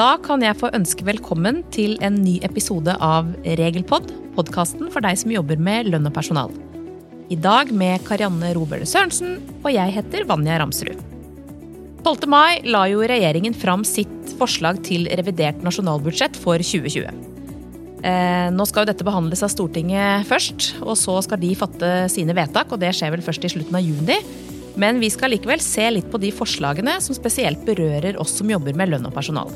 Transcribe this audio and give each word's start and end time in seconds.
Da 0.00 0.14
kan 0.24 0.40
jeg 0.40 0.56
få 0.56 0.70
ønske 0.72 1.04
velkommen 1.04 1.58
til 1.74 1.98
en 2.00 2.14
ny 2.22 2.38
episode 2.46 2.94
av 3.04 3.26
Regelpod, 3.44 4.06
podkasten 4.32 4.88
for 4.88 5.04
deg 5.04 5.18
som 5.20 5.32
jobber 5.34 5.58
med 5.60 5.90
lønn 5.92 6.08
og 6.08 6.14
personal. 6.16 6.54
I 7.28 7.36
dag 7.36 7.68
med 7.76 8.06
Karianne 8.06 8.54
Robøle 8.56 8.86
Sørensen, 8.88 9.34
og 9.60 9.68
jeg 9.74 9.92
heter 9.98 10.24
Vanja 10.30 10.56
Ramsrud. 10.62 11.02
12. 12.06 12.28
mai 12.32 12.62
la 12.64 12.86
jo 12.88 13.02
regjeringen 13.04 13.52
fram 13.52 13.84
sitt 13.84 14.32
forslag 14.38 14.80
til 14.86 15.04
revidert 15.20 15.60
nasjonalbudsjett 15.66 16.38
for 16.40 16.64
2020. 16.64 17.10
Eh, 18.00 18.46
nå 18.56 18.66
skal 18.70 18.86
jo 18.86 18.92
dette 18.94 19.04
behandles 19.04 19.44
av 19.44 19.52
Stortinget 19.52 20.24
først, 20.30 20.70
og 20.80 20.96
så 20.96 21.18
skal 21.26 21.42
de 21.42 21.50
fatte 21.60 21.90
sine 22.14 22.38
vedtak. 22.38 22.72
og 22.72 22.80
Det 22.80 22.94
skjer 22.96 23.12
vel 23.18 23.26
først 23.26 23.44
i 23.44 23.52
slutten 23.52 23.76
av 23.76 23.84
juni. 23.84 24.16
Men 24.80 25.02
vi 25.02 25.12
skal 25.12 25.34
likevel 25.34 25.60
se 25.60 25.90
litt 25.92 26.08
på 26.08 26.22
de 26.22 26.32
forslagene 26.32 26.96
som 27.04 27.18
spesielt 27.18 27.66
berører 27.68 28.16
oss 28.22 28.38
som 28.40 28.48
jobber 28.48 28.72
med 28.72 28.94
lønn 28.94 29.10
og 29.10 29.12
personal. 29.18 29.52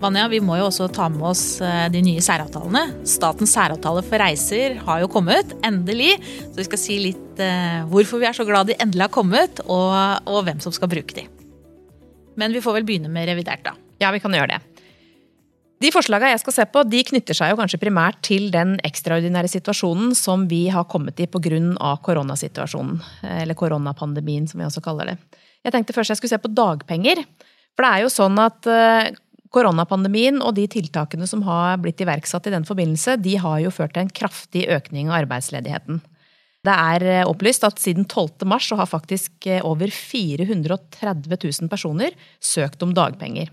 Vanja, 0.00 0.22
vi 0.32 0.38
må 0.40 0.56
jo 0.56 0.70
også 0.70 0.86
ta 0.96 1.10
med 1.12 1.26
oss 1.28 1.60
eh, 1.60 1.90
de 1.92 2.00
nye 2.00 2.22
særavtalene. 2.24 3.02
Statens 3.04 3.52
særavtale 3.52 4.00
for 4.06 4.22
reiser 4.22 4.78
har 4.86 5.02
jo 5.02 5.10
kommet, 5.12 5.52
endelig. 5.66 6.14
Så 6.46 6.56
vi 6.56 6.64
skal 6.70 6.80
si 6.80 6.96
litt 7.04 7.42
uh, 7.44 7.82
hvorfor 7.90 8.22
vi 8.22 8.28
er 8.30 8.36
så 8.36 8.46
glad 8.48 8.70
de 8.70 8.78
endelig 8.80 9.04
har 9.04 9.12
kommet, 9.12 9.60
og, 9.66 9.92
og 10.24 10.46
hvem 10.46 10.62
som 10.64 10.72
skal 10.72 10.88
bruke 10.88 11.18
de. 11.18 11.26
Men 12.40 12.56
vi 12.56 12.64
får 12.64 12.78
vel 12.78 12.88
begynne 12.88 13.12
med 13.12 13.28
revidert, 13.28 13.66
da. 13.68 13.76
Ja, 14.00 14.08
vi 14.16 14.24
kan 14.24 14.32
gjøre 14.32 14.54
det. 14.54 14.80
De 15.84 15.92
forslagene 15.92 16.32
jeg 16.32 16.40
skal 16.46 16.56
se 16.56 16.68
på, 16.72 16.88
de 16.88 17.04
knytter 17.12 17.36
seg 17.36 17.52
jo 17.52 17.60
kanskje 17.60 17.84
primært 17.84 18.24
til 18.24 18.48
den 18.52 18.78
ekstraordinære 18.84 19.52
situasjonen 19.52 20.16
som 20.16 20.48
vi 20.48 20.66
har 20.72 20.88
kommet 20.88 21.20
i 21.20 21.28
pga. 21.28 21.96
koronasituasjonen. 22.04 23.00
Eller 23.36 23.56
koronapandemien, 23.56 24.48
som 24.48 24.60
vi 24.60 24.68
også 24.68 24.80
kaller 24.84 25.12
det. 25.12 25.40
Jeg 25.60 25.76
tenkte 25.76 25.92
først 25.92 26.16
jeg 26.16 26.20
skulle 26.20 26.38
se 26.38 26.44
på 26.44 26.56
dagpenger. 26.56 27.26
For 27.76 27.84
det 27.84 27.90
er 27.90 28.04
jo 28.04 28.12
sånn 28.12 28.40
at 28.40 28.68
uh, 28.68 29.08
Koronapandemien 29.50 30.38
og 30.46 30.54
de 30.54 30.68
tiltakene 30.70 31.26
som 31.26 31.42
har 31.46 31.80
blitt 31.82 32.00
iverksatt 32.02 32.46
i 32.46 32.54
den 32.54 32.66
forbindelse, 32.66 33.16
de 33.18 33.34
har 33.42 33.58
jo 33.64 33.72
ført 33.74 33.96
til 33.96 34.04
en 34.04 34.14
kraftig 34.20 34.66
økning 34.70 35.10
av 35.10 35.24
arbeidsledigheten. 35.24 35.98
Det 36.60 36.74
er 36.74 37.06
eh, 37.08 37.28
opplyst 37.28 37.64
at 37.64 37.80
siden 37.80 38.04
12. 38.04 38.44
mars 38.48 38.68
så 38.68 38.76
har 38.76 38.90
faktisk 38.90 39.48
eh, 39.48 39.64
over 39.64 39.90
430 39.90 41.32
000 41.32 41.70
personer 41.72 42.14
søkt 42.36 42.84
om 42.84 42.92
dagpenger. 42.94 43.48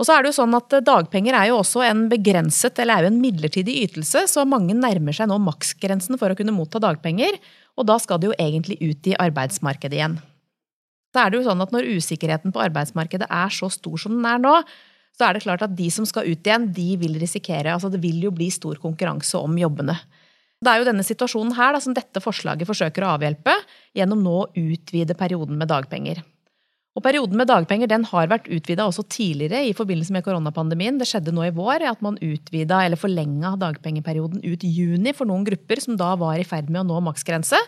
Og 0.00 0.06
så 0.08 0.16
er 0.16 0.24
det 0.24 0.32
jo 0.32 0.38
sånn 0.40 0.56
at 0.56 0.74
eh, 0.74 0.84
Dagpenger 0.84 1.36
er 1.38 1.50
jo 1.50 1.60
også 1.60 1.84
en 1.86 2.06
begrenset, 2.10 2.78
eller 2.82 2.98
er 2.98 3.06
jo 3.06 3.12
en 3.12 3.22
midlertidig 3.22 3.76
ytelse, 3.84 4.24
så 4.32 4.46
mange 4.48 4.74
nærmer 4.76 5.16
seg 5.16 5.30
nå 5.30 5.38
maksgrensen 5.44 6.18
for 6.20 6.32
å 6.32 6.38
kunne 6.38 6.56
motta 6.56 6.82
dagpenger. 6.82 7.38
Og 7.78 7.86
da 7.88 7.96
skal 8.02 8.20
det 8.20 8.32
jo 8.32 8.38
egentlig 8.40 8.80
ut 8.82 9.12
i 9.12 9.16
arbeidsmarkedet 9.20 10.00
igjen. 10.00 10.18
Så 11.10 11.22
er 11.22 11.30
det 11.30 11.40
jo 11.40 11.46
sånn 11.48 11.62
at 11.62 11.72
Når 11.74 11.88
usikkerheten 11.98 12.52
på 12.54 12.62
arbeidsmarkedet 12.62 13.26
er 13.26 13.54
så 13.54 13.70
stor 13.72 13.98
som 13.98 14.18
den 14.18 14.26
er 14.30 14.42
nå, 14.42 14.56
så 15.18 15.26
er 15.26 15.36
det 15.36 15.44
klart 15.44 15.62
at 15.66 15.76
de 15.76 15.90
som 15.92 16.06
skal 16.08 16.28
ut 16.30 16.46
igjen, 16.46 16.70
de 16.72 16.88
vil 17.00 17.18
risikere 17.20 17.74
altså 17.74 17.90
Det 17.92 18.00
vil 18.02 18.22
jo 18.24 18.32
bli 18.34 18.48
stor 18.52 18.78
konkurranse 18.80 19.38
om 19.38 19.58
jobbene. 19.58 19.98
Det 20.60 20.68
er 20.68 20.80
jo 20.80 20.90
denne 20.90 21.04
situasjonen 21.04 21.54
her 21.56 21.72
da, 21.72 21.80
som 21.80 21.94
dette 21.96 22.20
forslaget 22.20 22.68
forsøker 22.68 23.04
å 23.04 23.14
avhjelpe 23.14 23.54
gjennom 23.96 24.20
nå 24.24 24.34
å 24.42 24.50
utvide 24.60 25.16
perioden 25.16 25.56
med 25.60 25.70
dagpenger. 25.72 26.20
Og 26.98 27.04
Perioden 27.04 27.38
med 27.38 27.46
dagpenger 27.46 27.88
den 27.88 28.02
har 28.10 28.28
vært 28.28 28.48
utvida 28.50 28.84
også 28.88 29.04
tidligere 29.08 29.62
i 29.68 29.74
forbindelse 29.76 30.12
med 30.12 30.24
koronapandemien. 30.26 30.98
Det 30.98 31.06
skjedde 31.08 31.32
nå 31.32 31.46
i 31.46 31.52
vår 31.54 31.86
at 31.86 32.02
man 32.02 32.18
utvida 32.18 32.82
eller 32.84 32.98
forlenga 32.98 33.54
dagpengeperioden 33.60 34.42
ut 34.42 34.66
juni 34.66 35.14
for 35.16 35.30
noen 35.30 35.46
grupper 35.46 35.80
som 35.80 35.96
da 36.00 36.10
var 36.20 36.40
i 36.40 36.46
ferd 36.48 36.68
med 36.68 36.82
å 36.82 36.88
nå 36.88 36.98
maksgrense. 37.06 37.60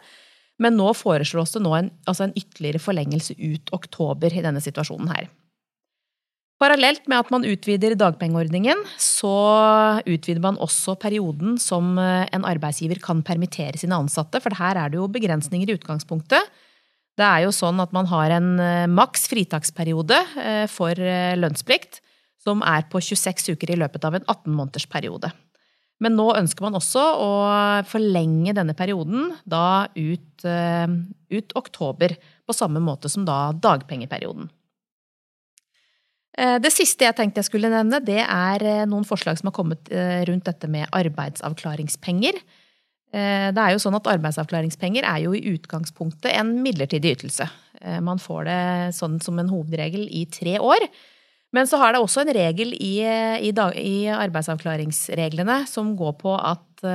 Men 0.61 0.77
nå 0.77 0.91
foreslås 0.99 1.55
det 1.55 1.63
nå 1.63 1.73
en, 1.79 1.93
altså 2.05 2.27
en 2.27 2.35
ytterligere 2.37 2.83
forlengelse 2.83 3.39
ut 3.39 3.73
oktober 3.73 4.35
i 4.35 4.43
denne 4.45 4.61
situasjonen 4.63 5.15
her. 5.15 5.31
Parallelt 6.63 7.09
med 7.11 7.19
at 7.19 7.31
man 7.35 7.43
utvider 7.43 7.97
dagpengeordningen, 7.99 8.85
så 9.01 9.33
utvider 10.07 10.43
man 10.45 10.61
også 10.63 10.95
perioden 11.03 11.57
som 11.59 11.97
eh, 11.99 12.29
en 12.31 12.47
arbeidsgiver 12.47 13.01
kan 13.03 13.25
permittere 13.27 13.81
sine 13.81 13.99
ansatte, 13.99 14.39
for 14.45 14.55
her 14.55 14.79
er 14.79 14.93
det 14.93 15.01
jo 15.01 15.09
begrensninger 15.11 15.67
i 15.67 15.75
utgangspunktet. 15.75 16.53
Det 17.19 17.27
er 17.27 17.43
jo 17.49 17.51
sånn 17.57 17.83
at 17.83 17.91
man 17.97 18.07
har 18.13 18.37
en 18.37 18.53
eh, 18.63 18.87
maks 18.87 19.27
fritaksperiode 19.33 20.21
eh, 20.39 20.69
for 20.71 20.95
lønnsplikt, 21.43 21.99
som 22.43 22.63
er 22.63 22.87
på 22.93 23.03
26 23.03 23.57
uker 23.57 23.75
i 23.75 23.81
løpet 23.83 24.07
av 24.07 24.21
en 24.21 24.27
18 24.29 24.55
måneders 24.55 24.87
periode. 24.91 25.35
Men 26.03 26.15
nå 26.19 26.31
ønsker 26.39 26.63
man 26.63 26.79
også 26.79 27.03
å 27.23 27.31
forlenge 27.91 28.55
denne 28.55 28.75
perioden 28.79 29.31
da 29.47 29.87
ut, 29.95 30.43
ut 30.43 31.55
oktober, 31.59 32.17
på 32.43 32.57
samme 32.59 32.83
måte 32.83 33.11
som 33.11 33.23
da 33.27 33.53
dagpengeperioden. 33.55 34.51
Eh, 36.39 36.57
det 36.65 36.73
siste 36.73 37.05
jeg 37.05 37.17
tenkte 37.19 37.43
jeg 37.43 37.51
skulle 37.51 37.71
nevne, 37.73 38.01
det 38.05 38.23
er 38.25 38.65
eh, 38.65 38.83
noen 38.89 39.05
forslag 39.09 39.37
som 39.39 39.51
har 39.51 39.57
kommet 39.57 39.91
eh, 39.93 40.23
rundt 40.29 40.49
dette 40.49 40.71
med 40.71 40.89
arbeidsavklaringspenger. 40.91 42.43
Det 43.13 43.61
er 43.61 43.75
jo 43.75 43.81
sånn 43.83 43.99
at 43.99 44.07
Arbeidsavklaringspenger 44.09 45.05
er 45.05 45.19
jo 45.27 45.35
i 45.37 45.51
utgangspunktet 45.51 46.31
en 46.33 46.55
midlertidig 46.65 47.11
ytelse. 47.19 47.45
Man 48.01 48.17
får 48.17 48.47
det 48.47 48.63
sånn 48.97 49.19
som 49.21 49.37
en 49.37 49.51
hovedregel 49.53 50.07
i 50.09 50.23
tre 50.33 50.55
år. 50.57 50.87
Men 51.53 51.69
så 51.69 51.77
har 51.83 51.93
det 51.93 52.01
også 52.01 52.23
en 52.23 52.33
regel 52.33 52.73
i, 52.73 52.95
i, 53.05 53.51
i 53.53 53.99
arbeidsavklaringsreglene 54.17 55.59
som 55.69 55.93
går 55.99 56.17
på 56.23 56.39
at 56.41 56.87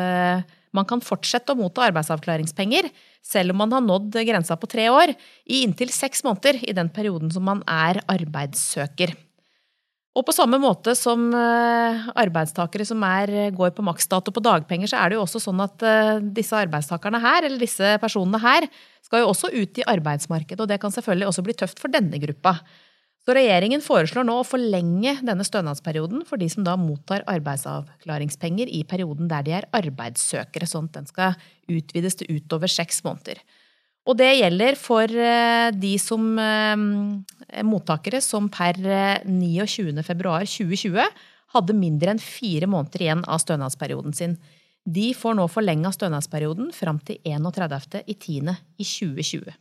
man 0.73 0.89
kan 0.89 1.05
fortsette 1.05 1.53
å 1.53 1.61
motta 1.61 1.85
arbeidsavklaringspenger 1.85 2.89
selv 3.21 3.53
om 3.53 3.61
man 3.61 3.77
har 3.77 3.85
nådd 3.85 4.17
grensa 4.25 4.57
på 4.57 4.73
tre 4.73 4.89
år, 4.89 5.13
i 5.45 5.61
inntil 5.67 5.93
seks 5.93 6.25
måneder 6.25 6.63
i 6.65 6.73
den 6.73 6.89
perioden 6.89 7.29
som 7.29 7.45
man 7.45 7.61
er 7.69 8.01
arbeidssøker. 8.09 9.13
Og 10.17 10.25
på 10.25 10.33
samme 10.33 10.57
måte 10.57 10.95
som 10.97 11.27
eh, 11.35 12.07
arbeidstakere 12.17 12.85
som 12.89 13.03
er, 13.05 13.51
går 13.53 13.75
på 13.77 13.85
maksdato 13.85 14.33
på 14.33 14.41
dagpenger, 14.41 14.89
så 14.89 14.97
er 15.03 15.11
det 15.11 15.19
jo 15.19 15.25
også 15.27 15.41
sånn 15.43 15.61
at 15.61 15.85
eh, 15.85 16.17
disse 16.39 16.57
arbeidstakerne 16.57 17.21
her, 17.21 17.45
eller 17.45 17.61
disse 17.61 17.93
personene 18.01 18.41
her, 18.41 18.65
skal 19.05 19.21
jo 19.21 19.29
også 19.29 19.51
ut 19.53 19.77
i 19.77 19.85
arbeidsmarkedet. 19.85 20.63
Og 20.63 20.71
det 20.71 20.79
kan 20.81 20.93
selvfølgelig 20.95 21.29
også 21.29 21.45
bli 21.45 21.57
tøft 21.61 21.83
for 21.83 21.93
denne 21.93 22.17
gruppa. 22.23 22.55
Så 23.27 23.35
regjeringen 23.35 23.83
foreslår 23.83 24.23
nå 24.25 24.39
å 24.39 24.47
forlenge 24.47 25.17
denne 25.27 25.45
stønadsperioden 25.45 26.23
for 26.25 26.41
de 26.41 26.47
som 26.49 26.65
da 26.65 26.77
mottar 26.79 27.25
arbeidsavklaringspenger 27.27 28.71
i 28.73 28.85
perioden 28.87 29.29
der 29.29 29.45
de 29.45 29.53
er 29.59 29.67
arbeidssøkere, 29.75 30.65
sånn 30.65 30.87
at 30.89 31.01
den 31.01 31.09
skal 31.11 31.35
utvides 31.67 32.17
til 32.17 32.39
utover 32.39 32.71
seks 32.71 33.03
måneder. 33.05 33.43
Og 34.07 34.15
det 34.15 34.37
gjelder 34.39 34.77
for 34.79 35.11
eh, 35.11 35.67
de 35.75 35.97
som 35.99 36.39
eh, 36.39 36.79
mottakere 37.67 38.21
som 38.23 38.47
per 38.51 38.75
29.2.2020 39.27 41.01
eh, 41.03 41.11
hadde 41.55 41.73
mindre 41.75 42.11
enn 42.13 42.21
fire 42.23 42.67
måneder 42.71 43.01
igjen 43.03 43.23
av 43.27 43.39
stønadsperioden 43.43 44.13
sin. 44.15 44.37
De 44.87 45.11
får 45.15 45.33
nå 45.35 45.47
forlenga 45.51 45.91
stønadsperioden 45.91 46.71
fram 46.75 46.99
til 47.03 47.17
31.10.2020. 47.27 49.51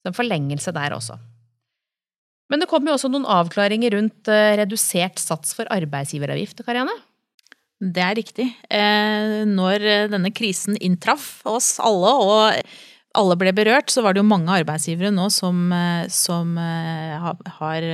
Så 0.00 0.06
en 0.06 0.16
forlengelse 0.16 0.72
der 0.74 0.92
også. 0.94 1.18
Men 2.50 2.60
det 2.62 2.68
kom 2.70 2.86
jo 2.86 2.92
også 2.94 3.08
noen 3.10 3.26
avklaringer 3.30 3.90
rundt 3.94 4.28
redusert 4.58 5.18
sats 5.22 5.54
for 5.54 5.66
arbeidsgiveravgift, 5.70 6.62
Karianne? 6.66 6.96
Det 7.80 8.02
er 8.02 8.18
riktig. 8.18 8.48
Når 9.50 9.76
denne 10.10 10.30
krisen 10.34 10.76
inntraff 10.82 11.46
oss 11.48 11.78
alle, 11.82 12.10
og 12.10 12.52
alle 13.18 13.36
ble 13.38 13.50
berørt, 13.54 13.90
så 13.90 14.04
var 14.04 14.14
det 14.14 14.22
jo 14.22 14.28
mange 14.30 14.52
arbeidsgivere 14.60 15.10
nå 15.14 15.26
som, 15.34 15.72
eh, 15.74 16.06
som 16.14 16.54
eh, 16.60 17.30
har 17.58 17.86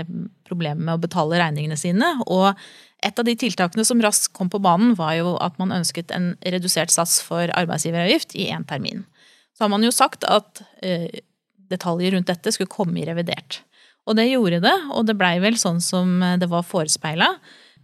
problemer 0.48 0.82
med 0.82 0.96
å 0.96 1.02
betale 1.02 1.40
regningene 1.40 1.78
sine. 1.80 2.10
Og 2.26 2.52
et 3.04 3.18
av 3.18 3.24
de 3.24 3.36
tiltakene 3.38 3.84
som 3.86 4.02
raskt 4.04 4.34
kom 4.36 4.50
på 4.52 4.60
banen, 4.62 4.94
var 4.98 5.14
jo 5.16 5.36
at 5.40 5.56
man 5.60 5.72
ønsket 5.72 6.12
en 6.12 6.34
redusert 6.44 6.92
sats 6.92 7.20
for 7.24 7.48
arbeidsgiveravgift 7.48 8.36
i 8.36 8.50
én 8.52 8.66
termin. 8.68 9.06
Så 9.56 9.64
har 9.64 9.72
man 9.72 9.84
jo 9.86 9.94
sagt 9.94 10.26
at 10.28 10.60
eh, 10.84 11.08
detaljer 11.72 12.12
rundt 12.12 12.28
dette 12.28 12.52
skulle 12.52 12.72
komme 12.72 13.00
i 13.00 13.08
revidert. 13.08 13.62
Og 14.06 14.18
det 14.20 14.28
gjorde 14.28 14.60
det, 14.62 14.76
og 14.92 15.08
det 15.08 15.16
blei 15.18 15.38
vel 15.42 15.56
sånn 15.58 15.80
som 15.82 16.20
det 16.38 16.46
var 16.46 16.62
forespeila. 16.62 17.32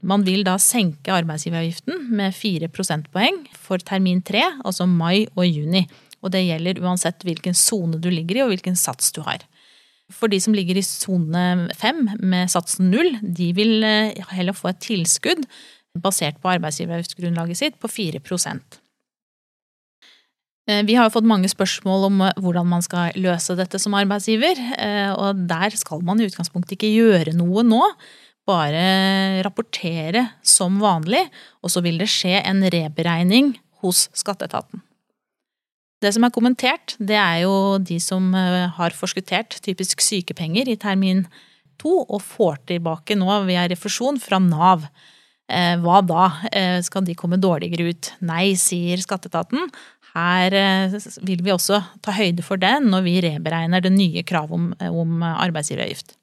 Man 0.07 0.23
vil 0.27 0.45
da 0.47 0.55
senke 0.61 1.15
arbeidsgiveravgiften 1.17 2.13
med 2.15 2.37
fire 2.37 2.69
prosentpoeng 2.71 3.41
for 3.59 3.83
termin 3.83 4.21
tre, 4.23 4.45
altså 4.63 4.87
mai 4.87 5.25
og 5.35 5.49
juni. 5.49 5.89
Og 6.23 6.33
det 6.35 6.45
gjelder 6.47 6.81
uansett 6.83 7.25
hvilken 7.27 7.57
sone 7.59 7.99
du 7.99 8.09
ligger 8.13 8.39
i 8.39 8.45
og 8.45 8.53
hvilken 8.55 8.79
sats 8.79 9.11
du 9.15 9.23
har. 9.27 9.43
For 10.13 10.31
de 10.31 10.39
som 10.43 10.55
ligger 10.57 10.79
i 10.79 10.85
sone 10.85 11.69
fem 11.79 12.05
med 12.21 12.51
satsen 12.53 12.91
null, 12.93 13.17
de 13.23 13.53
vil 13.57 13.85
eh, 13.87 14.23
heller 14.35 14.57
få 14.57 14.73
et 14.73 14.83
tilskudd 14.85 15.47
basert 16.03 16.39
på 16.41 16.51
arbeidsgiveravgiftsgrunnlaget 16.55 17.59
sitt 17.59 17.79
på 17.81 17.91
4 17.91 18.21
eh, 20.69 20.83
Vi 20.89 20.97
har 20.99 21.13
fått 21.13 21.29
mange 21.29 21.49
spørsmål 21.53 22.09
om 22.11 22.21
eh, 22.27 22.37
hvordan 22.41 22.69
man 22.69 22.85
skal 22.85 23.17
løse 23.17 23.57
dette 23.59 23.81
som 23.83 23.97
arbeidsgiver. 23.99 24.57
Og 25.17 25.47
der 25.49 25.77
skal 25.77 26.05
man 26.05 26.21
i 26.21 26.29
utgangspunktet 26.29 26.77
ikke 26.77 26.93
gjøre 26.93 27.37
noe 27.37 27.65
nå. 27.67 27.83
Bare 28.49 29.43
rapportere 29.47 30.27
som 30.43 30.81
vanlig, 30.83 31.29
og 31.63 31.71
så 31.71 31.81
vil 31.85 32.01
det 32.03 32.11
skje 32.11 32.41
en 32.43 32.65
reberegning 32.75 33.55
hos 33.85 34.09
skatteetaten. 34.19 34.83
Det 36.03 36.11
som 36.11 36.27
er 36.27 36.35
kommentert, 36.35 36.97
det 36.99 37.19
er 37.19 37.45
jo 37.45 37.79
de 37.79 38.01
som 38.03 38.33
eh, 38.35 38.67
har 38.75 38.97
forskuttert 38.99 39.61
typisk 39.63 40.03
sykepenger 40.03 40.71
i 40.73 40.79
termin 40.81 41.25
to 41.83 42.01
og 42.03 42.23
får 42.25 42.59
tilbake 42.73 43.15
nå 43.19 43.43
via 43.47 43.69
refusjon 43.71 44.19
fra 44.23 44.41
Nav. 44.43 44.89
Eh, 45.47 45.77
hva 45.83 46.01
da? 46.07 46.25
Eh, 46.51 46.81
skal 46.83 47.07
de 47.07 47.15
komme 47.19 47.39
dårligere 47.39 47.93
ut? 47.93 48.11
Nei, 48.27 48.57
sier 48.59 49.03
skatteetaten. 49.03 49.71
Her 50.13 50.53
vil 51.25 51.41
vi 51.41 51.55
også 51.55 51.79
ta 52.05 52.13
høyde 52.13 52.45
for 52.45 52.61
det 52.61 52.75
når 52.85 53.07
vi 53.07 53.15
reberegner 53.25 53.81
det 53.81 53.95
nye 53.95 54.21
kravet 54.29 54.53
om, 54.59 54.67
om 54.91 55.23
arbeidsgiveravgift. 55.25 56.19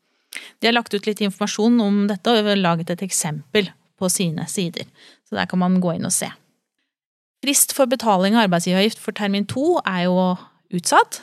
De 0.62 0.70
har 0.70 0.76
lagt 0.76 0.94
ut 0.94 1.08
litt 1.10 1.24
informasjon 1.26 1.80
om 1.82 2.04
dette 2.12 2.36
og 2.36 2.52
laget 2.60 2.94
et 2.94 3.02
eksempel 3.08 3.72
på 3.98 4.12
sine 4.14 4.46
sider. 4.52 4.86
Så 5.26 5.40
der 5.40 5.50
kan 5.50 5.64
man 5.64 5.80
gå 5.82 5.96
inn 5.98 6.06
og 6.06 6.14
se. 6.14 6.30
Frist 7.40 7.72
for 7.76 7.88
betaling 7.88 8.36
av 8.36 8.48
arbeidsgiveravgift 8.48 9.00
for 9.00 9.16
termin 9.16 9.48
to 9.48 9.78
er 9.88 10.08
jo 10.10 10.24
utsatt, 10.76 11.22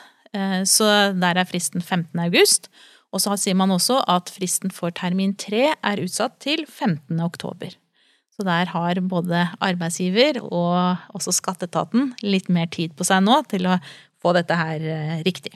så 0.68 0.86
der 1.16 1.36
er 1.36 1.48
fristen 1.48 1.82
15. 1.84 2.18
august. 2.24 2.70
Og 3.14 3.22
så 3.22 3.36
sier 3.40 3.56
man 3.56 3.72
også 3.72 4.00
at 4.10 4.32
fristen 4.32 4.72
for 4.74 4.92
termin 4.96 5.34
tre 5.40 5.70
er 5.74 6.02
utsatt 6.02 6.38
til 6.44 6.64
15. 6.66 7.20
oktober. 7.24 7.76
Så 8.36 8.44
der 8.44 8.68
har 8.68 9.00
både 9.00 9.46
arbeidsgiver 9.64 10.42
og 10.44 10.98
også 11.16 11.32
skatteetaten 11.32 12.10
litt 12.24 12.50
mer 12.52 12.68
tid 12.68 12.92
på 12.96 13.06
seg 13.08 13.24
nå 13.24 13.38
til 13.48 13.68
å 13.70 13.78
få 14.20 14.34
dette 14.36 14.58
her 14.58 14.84
eh, 14.84 15.22
riktig. 15.24 15.54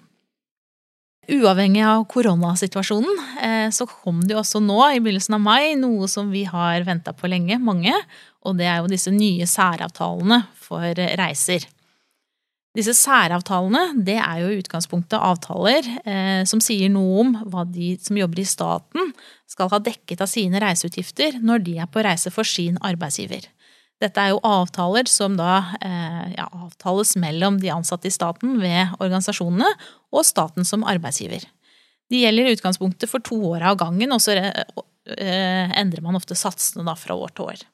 Uavhengig 1.30 1.82
av 1.86 2.04
koronasituasjonen 2.10 3.20
eh, 3.38 3.68
så 3.70 3.86
kom 3.86 4.24
det 4.24 4.34
jo 4.34 4.40
også 4.40 4.58
nå 4.64 4.78
i 4.90 5.02
begynnelsen 5.02 5.36
av 5.36 5.44
mai 5.44 5.76
noe 5.78 6.08
som 6.10 6.30
vi 6.32 6.42
har 6.48 6.82
venta 6.88 7.14
på 7.14 7.30
lenge, 7.30 7.60
mange, 7.62 7.94
og 8.42 8.56
det 8.58 8.66
er 8.66 8.80
jo 8.80 8.90
disse 8.90 9.12
nye 9.14 9.46
særavtalene 9.46 10.40
for 10.58 11.04
reiser. 11.20 11.68
Disse 12.76 12.94
særavtalene 12.94 14.02
det 14.06 14.16
er 14.22 14.42
jo 14.44 14.50
i 14.50 14.58
utgangspunktet 14.60 15.18
avtaler 15.18 15.86
eh, 16.04 16.42
som 16.46 16.62
sier 16.62 16.90
noe 16.92 17.24
om 17.24 17.32
hva 17.50 17.64
de 17.66 17.96
som 18.02 18.18
jobber 18.18 18.42
i 18.42 18.46
staten 18.46 19.10
skal 19.50 19.70
ha 19.72 19.80
dekket 19.82 20.22
av 20.22 20.30
sine 20.30 20.62
reiseutgifter 20.62 21.40
når 21.42 21.64
de 21.66 21.78
er 21.82 21.90
på 21.90 22.04
reise 22.06 22.30
for 22.34 22.46
sin 22.46 22.78
arbeidsgiver. 22.78 23.48
Dette 24.00 24.22
er 24.22 24.32
jo 24.32 24.40
avtaler 24.46 25.08
som 25.10 25.34
da 25.36 25.58
eh, 25.84 26.30
ja, 26.38 26.46
avtales 26.64 27.12
mellom 27.20 27.58
de 27.60 27.72
ansatte 27.74 28.08
i 28.08 28.14
staten 28.14 28.56
ved 28.62 28.94
organisasjonene 28.98 29.68
og 30.10 30.24
staten 30.24 30.64
som 30.64 30.86
arbeidsgiver. 30.88 31.44
De 32.10 32.22
gjelder 32.22 32.48
i 32.48 32.54
utgangspunktet 32.56 33.10
for 33.10 33.22
to 33.22 33.36
år 33.52 33.66
av 33.70 33.76
gangen, 33.82 34.14
og 34.14 34.22
så 34.24 34.38
eh, 34.40 35.76
endrer 35.78 36.02
man 36.02 36.16
ofte 36.18 36.38
satsene 36.38 36.86
da 36.88 36.96
fra 36.98 37.14
år 37.14 37.36
til 37.36 37.52
år. 37.52 37.66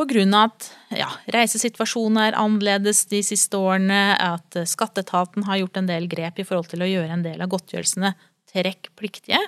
På 0.00 0.06
grunn 0.08 0.36
av 0.36 0.52
at 0.52 0.68
ja, 0.96 1.08
reisesituasjonen 1.34 2.20
er 2.22 2.36
annerledes 2.38 3.02
de 3.10 3.20
siste 3.24 3.58
årene, 3.58 4.14
at 4.16 4.56
skatteetaten 4.68 5.44
har 5.48 5.60
gjort 5.60 5.80
en 5.80 5.90
del 5.90 6.06
grep 6.12 6.40
i 6.40 6.46
forhold 6.46 6.70
til 6.70 6.84
å 6.84 6.88
gjøre 6.88 7.16
en 7.16 7.24
del 7.24 7.40
av 7.40 7.50
godtgjørelsene 7.52 8.14
trekkpliktige, 8.52 9.40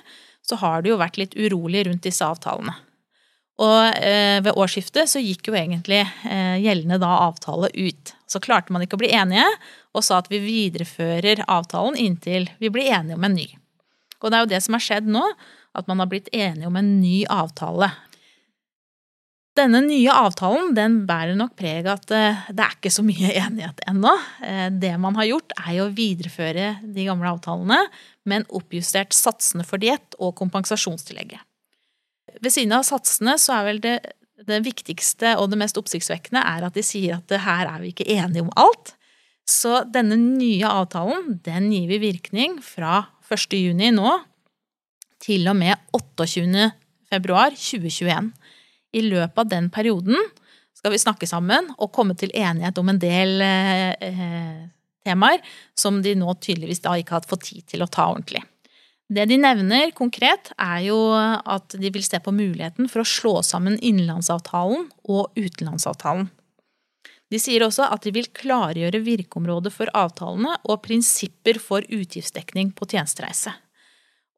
så 0.45 0.59
har 0.61 0.83
det 0.83 0.91
jo 0.91 0.99
vært 1.01 1.17
litt 1.21 1.37
urolig 1.39 1.87
rundt 1.87 2.05
disse 2.05 2.25
avtalene. 2.25 2.75
Og 3.61 3.97
eh, 4.01 4.39
ved 4.41 4.57
årsskiftet 4.57 5.11
så 5.11 5.21
gikk 5.21 5.51
jo 5.51 5.57
egentlig 5.57 6.01
eh, 6.01 6.57
gjeldende 6.63 6.97
da 7.01 7.11
avtale 7.27 7.69
ut. 7.75 8.13
Så 8.25 8.41
klarte 8.41 8.73
man 8.73 8.81
ikke 8.85 8.97
å 8.97 9.03
bli 9.03 9.11
enige, 9.13 9.45
og 9.93 10.05
sa 10.05 10.17
at 10.21 10.31
vi 10.31 10.41
viderefører 10.41 11.43
avtalen 11.45 11.99
inntil 11.99 12.49
vi 12.61 12.71
blir 12.73 12.89
enige 12.89 13.19
om 13.19 13.27
en 13.27 13.37
ny. 13.37 13.45
Og 14.23 14.31
det 14.31 14.39
er 14.39 14.45
jo 14.45 14.53
det 14.55 14.63
som 14.65 14.77
har 14.77 14.85
skjedd 14.87 15.11
nå, 15.11 15.21
at 15.77 15.85
man 15.89 16.01
har 16.01 16.09
blitt 16.09 16.31
enige 16.33 16.69
om 16.69 16.79
en 16.79 16.89
ny 16.97 17.21
avtale. 17.29 17.91
Denne 19.53 19.83
nye 19.85 20.09
avtalen 20.09 20.71
den 20.73 21.03
bærer 21.05 21.37
nok 21.37 21.53
preg 21.59 21.85
at 21.93 22.09
eh, 22.09 22.43
det 22.49 22.65
er 22.65 22.73
ikke 22.79 22.95
så 22.95 23.05
mye 23.05 23.37
enighet 23.45 23.85
ennå. 23.85 24.17
Det 24.81 24.95
man 24.97 25.21
har 25.21 25.29
gjort, 25.29 25.53
er 25.61 25.83
å 25.83 25.91
videreføre 25.93 26.77
de 26.81 27.05
gamle 27.05 27.37
avtalene, 27.37 27.83
men 28.25 28.49
oppjustert 28.49 29.13
satsene 29.13 29.67
for 29.67 29.77
diett 29.77 30.17
og 30.17 30.33
kompensasjonstillegget. 30.41 31.45
Ved 32.41 32.53
siden 32.53 32.75
av 32.77 32.85
satsene 32.87 33.37
så 33.41 33.57
er 33.59 33.67
vel 33.67 33.81
det, 33.83 33.95
det 34.47 34.59
viktigste 34.65 35.35
og 35.39 35.51
det 35.51 35.59
mest 35.61 35.77
oppsiktsvekkende 35.79 36.41
er 36.41 36.67
at 36.67 36.77
de 36.77 36.83
sier 36.85 37.19
at 37.19 37.33
her 37.45 37.69
er 37.69 37.81
vi 37.83 37.93
ikke 37.93 38.09
enige 38.15 38.45
om 38.45 38.51
alt. 38.59 38.95
Så 39.49 39.81
denne 39.91 40.17
nye 40.17 40.69
avtalen 40.69 41.37
den 41.43 41.71
gir 41.73 41.89
vi 41.91 41.99
virkning 42.05 42.61
fra 42.63 43.03
1. 43.27 43.57
juni 43.59 43.91
nå 43.95 44.15
til 45.23 45.47
og 45.51 45.57
med 45.59 45.75
28. 45.95 46.69
februar 47.11 47.55
2021 47.55 48.31
i 48.93 49.03
løpet 49.05 49.41
av 49.43 49.51
den 49.51 49.69
perioden 49.73 50.17
skal 50.73 50.93
vi 50.93 51.01
snakke 51.01 51.27
sammen 51.29 51.69
og 51.77 51.91
komme 51.95 52.15
til 52.19 52.33
enighet 52.35 52.79
om 52.81 52.89
en 52.91 52.99
del 53.01 53.43
eh, 53.43 54.63
temaer 55.05 55.43
som 55.77 56.01
de 56.03 56.15
nå 56.17 56.33
tydeligvis 56.39 56.83
da 56.83 56.95
ikke 56.99 57.17
har 57.19 57.27
fått 57.27 57.47
tid 57.51 57.67
til 57.73 57.85
å 57.85 57.89
ta 57.91 58.09
ordentlig. 58.11 58.43
Det 59.11 59.25
de 59.29 59.37
nevner 59.37 59.91
konkret, 59.95 60.53
er 60.57 60.85
jo 60.87 60.97
at 61.13 61.75
de 61.79 61.91
vil 61.91 62.05
se 62.05 62.19
på 62.23 62.31
muligheten 62.33 62.87
for 62.89 63.03
å 63.03 63.07
slå 63.07 63.33
sammen 63.45 63.75
innenlandsavtalen 63.81 64.87
og 65.11 65.35
utenlandsavtalen. 65.35 66.29
De 67.33 67.39
sier 67.41 67.65
også 67.65 67.87
at 67.89 68.05
de 68.05 68.13
vil 68.13 68.29
klargjøre 68.29 69.01
virkeområdet 69.03 69.73
for 69.73 69.89
avtalene 69.97 70.55
og 70.69 70.83
prinsipper 70.85 71.59
for 71.61 71.85
utgiftsdekning 71.89 72.71
på 72.77 72.87
tjenestereise. 72.93 73.55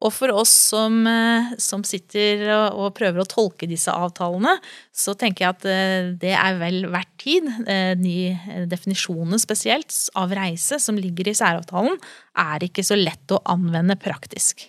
Og 0.04 0.12
for 0.12 0.32
oss 0.36 0.52
som, 0.74 0.98
eh, 1.08 1.54
som 1.62 1.80
sitter 1.86 2.44
og, 2.50 2.66
og, 2.76 2.88
prøver 2.98 3.22
å 3.22 3.28
tolke 3.28 3.68
disse 3.68 3.92
avtalene, 3.92 4.58
så 4.92 5.14
tenker 5.16 5.46
jeg 5.46 5.54
at 5.54 5.64
eh, 5.72 6.10
det 6.20 6.34
er 6.36 6.58
vel 6.60 6.82
verdt 6.92 7.14
tid. 7.22 7.48
Eh, 7.64 7.94
de 7.96 8.66
definisjonene 8.68 9.40
spesielt 9.40 9.94
av 10.18 10.34
reise 10.36 10.78
som 10.82 11.00
ligger 11.00 11.32
i 11.32 11.36
særavtalen, 11.38 11.96
er 12.36 12.66
ikke 12.68 12.84
så 12.84 12.98
lett 12.98 13.32
å 13.32 13.40
anvende 13.48 13.96
praktisk. 13.96 14.68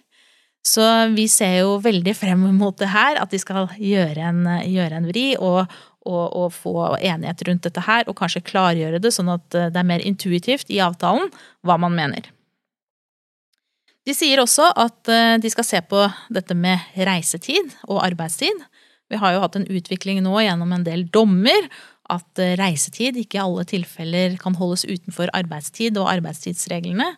Så 0.68 0.84
vi 1.16 1.28
ser 1.32 1.62
jo 1.62 1.76
veldig 1.84 2.16
frem 2.16 2.48
mot 2.56 2.76
det 2.80 2.90
her, 2.92 3.20
at 3.20 3.32
de 3.32 3.40
skal 3.40 3.68
gjøre 3.80 4.32
en, 4.32 4.42
gjøre 4.68 5.00
en 5.00 5.12
vri 5.12 5.28
og, 5.36 5.68
og, 6.08 6.24
og, 6.26 6.50
få 6.56 6.74
enighet 6.98 7.44
rundt 7.48 7.68
dette 7.68 7.84
her, 7.84 8.08
og 8.08 8.16
kanskje 8.20 8.44
klargjøre 8.48 9.00
det 9.04 9.14
sånn 9.16 9.32
at 9.32 9.48
det 9.52 9.80
er 9.80 9.88
mer 9.88 10.04
intuitivt 10.04 10.72
i 10.72 10.82
avtalen 10.84 11.32
hva 11.68 11.80
man 11.80 11.96
mener. 11.96 12.28
De 14.08 14.16
sier 14.16 14.40
også 14.40 14.70
at 14.80 15.12
eh, 15.12 15.36
de 15.44 15.52
skal 15.52 15.68
se 15.68 15.82
på 15.84 16.06
dette 16.34 16.56
med 16.56 16.80
reisetid 16.96 17.74
og 17.90 18.00
arbeidstid. 18.06 18.62
Vi 19.12 19.20
har 19.20 19.36
jo 19.36 19.42
hatt 19.44 19.58
en 19.60 19.68
utvikling 19.68 20.22
nå 20.24 20.40
gjennom 20.46 20.72
en 20.76 20.86
del 20.86 21.06
dommer 21.12 21.68
at 22.14 22.40
eh, 22.40 22.56
reisetid 22.60 23.20
ikke 23.20 23.40
i 23.40 23.44
alle 23.44 23.66
tilfeller 23.68 24.38
kan 24.40 24.56
holdes 24.56 24.86
utenfor 24.88 25.32
arbeidstid 25.36 26.00
og 26.00 26.08
arbeidstidsreglene, 26.14 27.10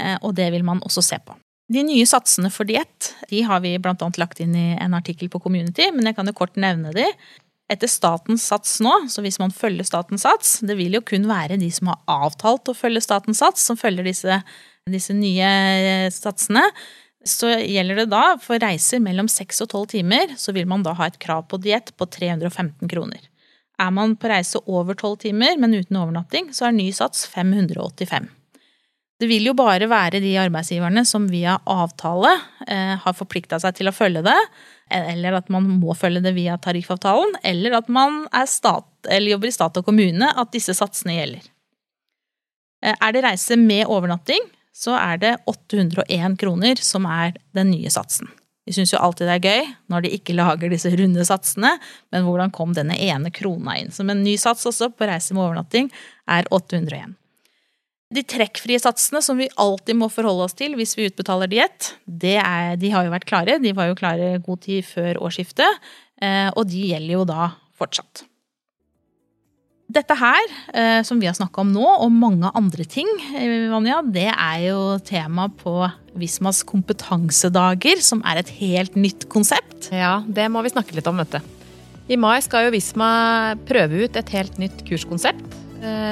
eh, 0.00 0.18
og 0.20 0.36
det 0.36 0.50
vil 0.52 0.66
man 0.68 0.84
også 0.84 1.04
se 1.04 1.20
på. 1.24 1.38
De 1.72 1.80
nye 1.86 2.04
satsene 2.04 2.50
for 2.52 2.68
diett 2.68 3.14
de 3.30 3.40
har 3.48 3.62
vi 3.64 3.78
bl.a. 3.80 3.96
lagt 4.20 4.42
inn 4.44 4.52
i 4.52 4.74
en 4.76 4.96
artikkel 4.96 5.30
på 5.32 5.40
Community, 5.40 5.88
men 5.96 6.10
jeg 6.10 6.18
kan 6.18 6.28
jo 6.28 6.36
kort 6.36 6.60
nevne 6.60 6.92
de. 6.92 7.06
Etter 7.72 7.88
statens 7.88 8.44
sats 8.44 8.76
nå, 8.84 8.92
så 9.08 9.22
hvis 9.24 9.40
man 9.40 9.52
følger 9.54 9.86
statens 9.88 10.26
sats, 10.26 10.58
det 10.66 10.76
vil 10.76 10.98
jo 10.98 11.04
kun 11.06 11.24
være 11.30 11.56
de 11.60 11.70
som 11.72 11.88
har 11.92 12.02
avtalt 12.26 12.68
å 12.68 12.76
følge 12.76 13.00
statens 13.04 13.40
sats, 13.40 13.64
som 13.64 13.78
følger 13.80 14.04
disse 14.04 14.42
disse 14.90 15.14
nye 15.16 15.48
eh, 15.48 16.10
satsene, 16.12 16.64
så 17.24 17.54
gjelder 17.56 18.02
det 18.02 18.10
da 18.12 18.34
for 18.40 18.60
reiser 18.60 19.00
mellom 19.00 19.30
6 19.32 19.64
og 19.64 19.70
12 19.70 19.86
timer, 19.94 20.34
så 20.36 20.52
vil 20.52 20.68
man 20.68 20.84
da 20.84 20.92
ha 20.98 21.08
et 21.08 21.20
krav 21.22 21.46
på 21.48 21.60
diett 21.64 21.94
på 21.96 22.04
315 22.04 22.90
kroner. 22.90 23.22
Er 23.80 23.90
man 23.96 24.12
på 24.20 24.28
reise 24.30 24.60
over 24.68 24.94
12 24.94 25.16
timer, 25.24 25.56
men 25.58 25.74
uten 25.74 25.98
overnatting, 25.98 26.52
så 26.54 26.68
er 26.68 26.76
ny 26.76 26.90
sats 26.94 27.24
585. 27.32 28.28
Det 29.24 29.28
vil 29.30 29.46
jo 29.48 29.54
bare 29.56 29.86
være 29.88 30.18
de 30.20 30.34
arbeidsgiverne 30.36 31.00
som 31.08 31.24
via 31.32 31.54
avtale 31.70 32.28
eh, 32.68 32.90
har 33.00 33.14
forplikta 33.16 33.56
seg 33.62 33.78
til 33.78 33.88
å 33.88 33.94
følge 33.96 34.20
det, 34.26 34.36
eller 34.92 35.38
at 35.38 35.48
man 35.48 35.64
må 35.80 35.94
følge 35.96 36.20
det 36.26 36.34
via 36.36 36.58
tariffavtalen, 36.60 37.32
eller 37.40 37.78
at 37.78 37.88
man 37.88 38.26
stat, 38.44 38.84
eller 39.08 39.32
jobber 39.32 39.48
i 39.48 39.54
stat 39.56 39.80
og 39.80 39.88
kommune, 39.88 40.28
at 40.28 40.52
disse 40.52 40.76
satsene 40.76 41.16
gjelder. 41.16 41.48
Eh, 42.84 42.92
er 42.92 43.16
det 43.16 43.24
reise 43.24 43.56
med 43.56 43.88
overnatting, 43.88 44.44
så 44.76 44.92
er 44.98 45.24
det 45.24 45.32
801 45.48 46.36
kroner 46.44 46.84
som 46.84 47.08
er 47.08 47.32
den 47.56 47.72
nye 47.72 47.96
satsen. 47.96 48.28
Vi 48.68 48.76
syns 48.76 48.92
jo 48.92 49.00
alltid 49.00 49.30
det 49.30 49.40
er 49.40 49.48
gøy 49.48 49.74
når 49.88 50.04
de 50.04 50.14
ikke 50.20 50.36
lager 50.36 50.68
disse 50.68 50.92
runde 51.00 51.24
satsene, 51.24 51.78
men 52.12 52.28
hvordan 52.28 52.52
kom 52.52 52.76
denne 52.76 53.00
ene 53.00 53.32
krona 53.32 53.80
inn? 53.80 53.88
Som 53.88 54.12
en 54.12 54.20
ny 54.20 54.36
sats 54.36 54.68
også 54.68 54.92
på 54.92 55.08
reise 55.08 55.32
med 55.32 55.48
overnatting 55.48 55.94
er 56.28 56.44
801. 56.52 57.16
De 58.12 58.22
trekkfrie 58.22 58.78
satsene 58.78 59.22
som 59.24 59.38
vi 59.40 59.48
alltid 59.60 59.96
må 59.96 60.10
forholde 60.12 60.44
oss 60.46 60.56
til 60.58 60.76
hvis 60.78 60.92
vi 60.98 61.08
utbetaler 61.08 61.50
diett, 61.50 61.94
de 62.04 62.36
har 62.36 62.76
jo 62.76 63.14
vært 63.14 63.26
klare. 63.30 63.58
De 63.62 63.72
var 63.76 63.88
jo 63.90 63.98
klare 63.98 64.36
god 64.44 64.62
tid 64.66 64.84
før 64.86 65.22
årsskiftet, 65.24 65.82
eh, 66.20 66.50
og 66.52 66.68
de 66.70 66.84
gjelder 66.92 67.16
jo 67.16 67.24
da 67.28 67.48
fortsatt. 67.78 68.26
Dette 69.94 70.14
her, 70.16 70.44
eh, 70.72 71.02
som 71.04 71.20
vi 71.20 71.26
har 71.28 71.36
snakka 71.36 71.60
om 71.60 71.72
nå, 71.74 71.84
og 71.84 72.12
mange 72.12 72.48
andre 72.56 72.84
ting, 72.88 73.08
eh, 73.36 73.68
Vanja, 73.70 74.00
det 74.02 74.30
er 74.32 74.60
jo 74.70 74.98
tema 74.98 75.48
på 75.48 75.90
Vismas 76.16 76.62
kompetansedager, 76.64 78.00
som 78.00 78.22
er 78.24 78.38
et 78.38 78.48
helt 78.60 78.94
nytt 78.96 79.28
konsept. 79.28 79.90
Ja, 79.92 80.22
det 80.26 80.50
må 80.50 80.62
vi 80.62 80.70
snakke 80.70 80.94
litt 80.96 81.06
om, 81.06 81.18
vet 81.18 81.36
du. 81.36 81.40
I 82.08 82.16
mai 82.16 82.40
skal 82.40 82.66
jo 82.66 82.74
Visma 82.74 83.56
prøve 83.68 84.04
ut 84.04 84.16
et 84.16 84.28
helt 84.30 84.56
nytt 84.58 84.84
kurskonsept, 84.84 85.63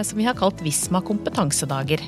som 0.06 0.18
vi 0.20 0.26
har 0.26 0.36
kalt 0.38 0.60
Visma 0.64 1.00
kompetansedager. 1.04 2.02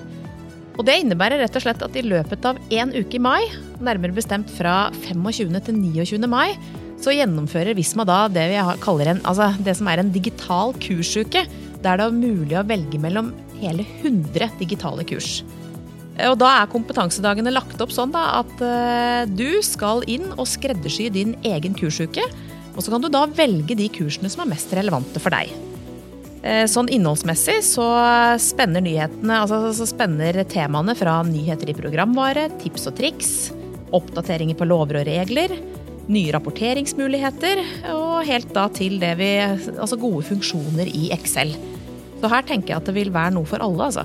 Og 0.75 0.83
Det 0.87 0.97
innebærer 1.01 1.39
rett 1.39 1.55
og 1.55 1.63
slett 1.63 1.83
at 1.87 1.97
i 1.97 2.03
løpet 2.03 2.47
av 2.49 2.59
én 2.75 2.91
uke 2.97 3.19
i 3.19 3.23
mai, 3.23 3.43
nærmere 3.79 4.17
bestemt 4.17 4.51
fra 4.57 4.91
25. 5.05 5.61
til 5.63 5.79
29. 5.79 6.27
mai, 6.31 6.57
så 6.99 7.15
gjennomfører 7.15 7.77
Visma 7.77 8.07
da 8.09 8.25
det 8.33 8.49
vi 8.51 8.63
kaller 8.83 9.13
en, 9.13 9.21
altså 9.29 9.53
det 9.63 9.77
som 9.79 9.91
er 9.91 10.03
en 10.03 10.13
digital 10.15 10.75
kursuke. 10.83 11.45
Der 11.85 12.01
det 12.01 12.07
er 12.07 12.17
mulig 12.17 12.57
å 12.57 12.65
velge 12.67 12.99
mellom 12.99 13.35
hele 13.61 13.85
100 14.01 14.57
digitale 14.59 15.05
kurs. 15.07 15.43
Og 16.31 16.39
Da 16.39 16.51
er 16.61 16.71
kompetansedagene 16.71 17.53
lagt 17.53 17.81
opp 17.83 17.93
sånn 17.93 18.15
da, 18.15 18.41
at 18.41 18.63
uh, 18.63 19.27
du 19.27 19.61
skal 19.67 20.05
inn 20.11 20.31
og 20.37 20.47
skreddersy 20.49 21.11
din 21.13 21.35
egen 21.43 21.75
kursuke. 21.75 22.25
Og 22.75 22.83
så 22.83 22.91
kan 22.91 23.03
du 23.03 23.11
da 23.13 23.27
velge 23.31 23.77
de 23.79 23.91
kursene 23.93 24.31
som 24.31 24.43
er 24.45 24.55
mest 24.55 24.73
relevante 24.75 25.23
for 25.23 25.35
deg. 25.35 25.51
Uh, 26.45 26.65
sånn 26.69 26.91
innholdsmessig 26.93 27.63
så 27.65 27.87
spenner 28.43 28.85
nyhetene, 28.85 29.39
altså 29.41 29.73
så 29.73 29.87
spenner 29.89 30.43
temaene 30.51 30.93
fra 30.99 31.23
nyheter 31.25 31.73
i 31.73 31.77
programvare, 31.79 32.51
tips 32.61 32.91
og 32.91 32.99
triks, 32.99 33.31
oppdateringer 33.97 34.59
på 34.59 34.69
lover 34.69 35.01
og 35.01 35.09
regler, 35.09 35.57
nye 36.13 36.35
rapporteringsmuligheter 36.35 37.63
og 37.95 38.27
helt 38.29 38.51
da 38.53 38.67
til 38.77 38.99
det 39.01 39.15
vi 39.17 39.31
Altså 39.41 39.97
gode 39.97 40.21
funksjoner 40.29 40.91
i 40.93 41.07
Excel. 41.17 41.55
Så 42.21 42.29
her 42.29 42.45
tenker 42.45 42.75
jeg 42.75 42.83
at 42.83 42.91
det 42.91 42.97
vil 42.99 43.13
være 43.15 43.33
noe 43.39 43.49
for 43.49 43.65
alle, 43.65 43.89
altså. 43.89 44.05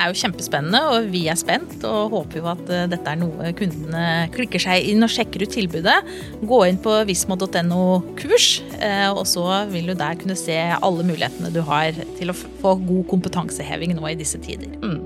Det 0.00 0.06
er 0.06 0.14
jo 0.14 0.20
kjempespennende, 0.22 0.78
og 0.88 1.08
vi 1.12 1.20
er 1.28 1.36
spent 1.36 1.82
og 1.84 2.14
håper 2.14 2.38
jo 2.38 2.46
at 2.48 2.70
eh, 2.72 2.86
dette 2.88 3.12
er 3.12 3.18
noe 3.20 3.50
kundene 3.52 4.04
klikker 4.32 4.62
seg 4.64 4.86
inn 4.88 5.04
og 5.04 5.10
sjekker 5.12 5.44
ut 5.44 5.52
tilbudet. 5.52 5.98
Gå 6.40 6.60
inn 6.70 6.78
på 6.80 6.94
vismo.no 7.04 7.82
kurs, 8.16 8.46
eh, 8.80 9.10
og 9.12 9.26
så 9.28 9.44
vil 9.68 9.90
du 9.90 9.94
der 10.00 10.16
kunne 10.16 10.38
se 10.40 10.56
alle 10.56 11.04
mulighetene 11.04 11.52
du 11.52 11.60
har 11.68 11.92
til 12.16 12.32
å 12.32 12.38
få 12.38 12.78
god 12.80 13.10
kompetanseheving 13.12 13.92
nå 13.98 14.08
i 14.08 14.16
disse 14.16 14.40
tider. 14.40 14.72
Mm. 14.80 15.02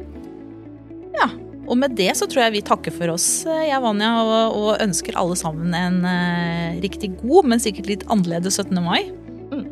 Ja, 1.19 1.27
og 1.67 1.81
med 1.83 1.99
det 1.99 2.13
så 2.15 2.31
tror 2.31 2.45
jeg 2.45 2.61
vi 2.61 2.67
takker 2.71 2.95
for 2.95 3.17
oss, 3.17 3.27
eh, 3.51 3.65
jeg 3.73 3.83
Vanja, 3.83 4.13
og, 4.23 4.61
og, 4.61 4.73
ønsker 4.85 5.19
alle 5.19 5.35
sammen 5.41 5.75
en 5.75 6.05
uh, 6.07 6.79
riktig 6.87 7.17
god, 7.19 7.51
men 7.51 7.67
sikkert 7.67 7.91
litt 7.91 8.07
annerledes 8.07 8.63
17. 8.63 8.79
mai. 8.79 9.11
Mm. 9.51 9.67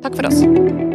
Takk 0.00 0.16
for 0.16 0.32
oss. 0.32 0.88